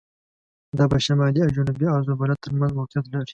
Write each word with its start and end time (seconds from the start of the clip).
دا 0.77 0.85
په 0.91 0.97
شمالي 1.05 1.39
او 1.43 1.53
جنوبي 1.55 1.85
عرض 1.93 2.07
البلد 2.11 2.37
تر 2.45 2.51
منځ 2.59 2.71
موقعیت 2.79 3.05
لري. 3.09 3.29